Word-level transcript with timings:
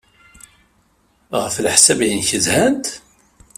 Ɣef 1.41 1.55
leḥsab-nnek, 1.63 2.29
zhant? 2.45 2.85